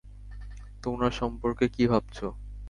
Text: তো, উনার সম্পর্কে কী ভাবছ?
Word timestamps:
তো, 0.83 0.95
উনার 0.95 1.13
সম্পর্কে 1.19 1.65
কী 1.75 1.83
ভাবছ? 1.87 2.17